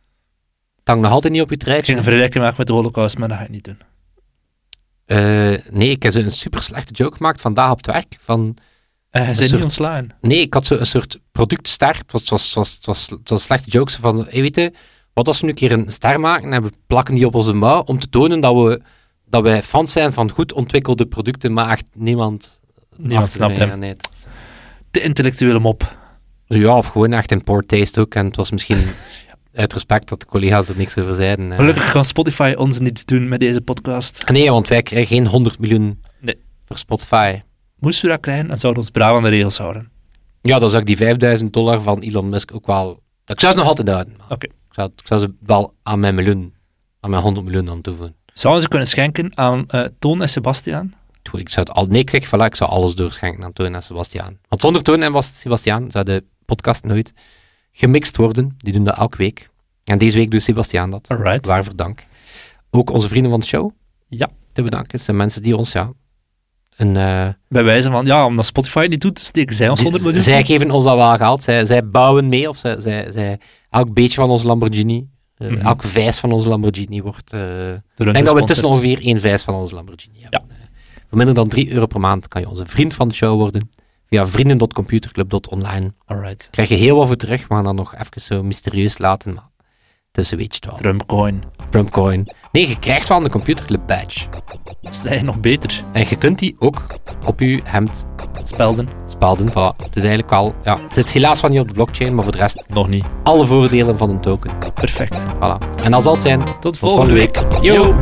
[0.78, 3.18] het hangt nog altijd niet op je ik ging een vergelijking maken met de holocaust,
[3.18, 3.78] maar dat ga ik niet doen.
[5.06, 5.18] Eh,
[5.70, 8.16] nee, ik heb een super slechte joke gemaakt vandaag op het werk.
[8.20, 8.56] Van,
[9.10, 10.08] Hij Een zijn niet ontslaan.
[10.20, 11.96] nee, ik had zo een soort productster.
[11.96, 14.72] Het was, was, was, was, slechte jokes van, hey, weet je,
[15.12, 17.52] wat als we nu een keer een ster maken en we plakken die op onze
[17.52, 18.80] mouw om te tonen dat we
[19.26, 22.60] dat wij fans zijn van goed ontwikkelde producten, maar echt niemand...
[22.96, 23.78] Niemand snapt hem.
[23.78, 23.94] nee,
[24.90, 25.96] De intellectuele mop.
[26.46, 28.14] Ja, of gewoon echt in poor taste ook.
[28.14, 28.78] En het was misschien
[29.54, 31.50] uit respect dat de collega's er niks over zeiden.
[31.50, 31.56] eh.
[31.58, 34.28] Gelukkig kan Spotify ons niets doen met deze podcast.
[34.30, 36.36] Nee, want wij krijgen geen 100 miljoen Nee.
[36.64, 37.38] voor Spotify.
[37.80, 39.90] Moesten we dat krijgen, dan zouden we ons braaf aan de regels houden.
[40.42, 43.02] Ja, dan zou ik die 5000 dollar van Elon Musk ook wel...
[43.24, 44.14] Ik zou ze nog altijd houden.
[44.28, 44.46] Oké.
[44.46, 46.54] Ik, zou, ik zou ze wel aan mijn miljoen,
[47.00, 48.16] aan mijn 100 miljoen aan toevoegen.
[48.34, 50.94] Zouden ze kunnen schenken aan eh, Toon en Sebastiaan?
[51.30, 51.86] Goed, Ik zou het al...
[51.86, 54.38] Nee, kijk, voilà, ik zou alles doorschenken aan Toon en Sebastiaan.
[54.48, 57.12] Want zonder Toon en Sebastiaan zou de podcast nooit
[57.72, 58.54] gemixt worden.
[58.56, 59.48] Die doen dat elke week.
[59.84, 61.08] En deze week doet Sebastiaan dat.
[61.08, 61.46] Alright.
[61.46, 62.04] Waarvoor dank.
[62.70, 63.70] Ook onze vrienden van de show
[64.06, 64.28] Ja.
[64.52, 64.90] te bedanken.
[64.92, 65.92] Het zijn mensen die ons, ja,
[66.80, 66.96] een...
[66.96, 70.44] eh, Bij wijze van, ja, omdat Spotify niet doet, steken zij ons 100 miljoen zij
[70.44, 71.42] geven ons dat wel geld.
[71.42, 73.38] Zij, zij bouwen mee, of zij, zij, zij,
[73.70, 75.66] elk beetje van onze Lamborghini, Mhm.
[75.66, 77.32] elke vijs van onze Lamborghini wordt...
[77.32, 80.40] eh, ik denk dat we tussen ongeveer één vijs van onze Lamborghini hebben.
[80.50, 80.56] Eh,
[81.08, 83.70] Voor minder dan 3 euro per maand kan je onze vriend van de show worden.
[84.08, 85.92] Via vrienden.computerclub.online.
[86.06, 86.48] Alright.
[86.50, 89.34] Krijg je heel wat voor terug, maar dan nog even zo mysterieus laten.
[89.34, 89.49] Maar
[90.10, 90.76] tussen weet je het wel.
[90.76, 91.42] Trumpcoin.
[91.70, 92.28] Trumpcoin.
[92.52, 94.26] Nee, je krijgt wel een computerclub badge.
[94.80, 95.82] Dat is eigenlijk nog beter.
[95.92, 96.86] En je kunt die ook
[97.26, 98.06] op je hemd
[98.42, 98.88] Spelden.
[99.06, 99.50] spelden.
[99.50, 99.76] Voilà.
[99.84, 100.54] Het is eigenlijk wel...
[100.64, 103.04] Ja, het zit helaas wel niet op de blockchain, maar voor de rest Nog niet.
[103.22, 104.50] alle voordelen van een token.
[104.74, 105.24] Perfect.
[105.26, 105.82] Voilà.
[105.82, 106.42] En dat zal het zijn.
[106.60, 107.42] Tot volgende week.
[107.62, 107.94] Yo!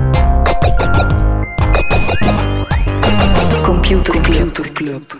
[3.63, 4.21] Computer
[4.73, 5.17] Club.